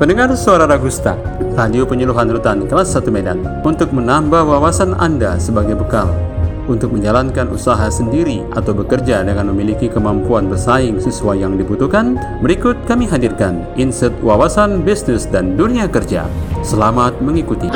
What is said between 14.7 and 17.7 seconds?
bisnis dan dunia kerja. Selamat mengikuti.